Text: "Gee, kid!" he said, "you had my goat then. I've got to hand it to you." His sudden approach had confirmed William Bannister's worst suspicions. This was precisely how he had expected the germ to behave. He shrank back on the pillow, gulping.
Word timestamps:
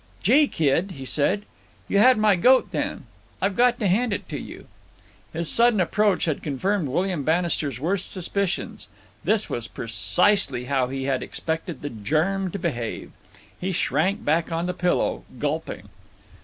"Gee, 0.23 0.47
kid!" 0.47 0.93
he 0.97 1.05
said, 1.05 1.43
"you 1.87 1.99
had 1.99 2.17
my 2.17 2.35
goat 2.35 2.71
then. 2.71 3.05
I've 3.39 3.55
got 3.55 3.79
to 3.79 3.87
hand 3.87 4.11
it 4.13 4.27
to 4.29 4.39
you." 4.39 4.65
His 5.31 5.47
sudden 5.47 5.79
approach 5.79 6.25
had 6.25 6.41
confirmed 6.41 6.87
William 6.87 7.21
Bannister's 7.23 7.79
worst 7.79 8.11
suspicions. 8.11 8.87
This 9.23 9.47
was 9.47 9.67
precisely 9.67 10.65
how 10.65 10.87
he 10.87 11.03
had 11.03 11.21
expected 11.21 11.83
the 11.83 11.91
germ 11.91 12.49
to 12.49 12.57
behave. 12.57 13.11
He 13.59 13.71
shrank 13.71 14.25
back 14.25 14.51
on 14.51 14.65
the 14.65 14.73
pillow, 14.73 15.23
gulping. 15.37 15.87